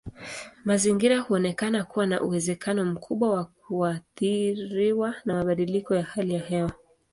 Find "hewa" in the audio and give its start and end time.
6.39-6.71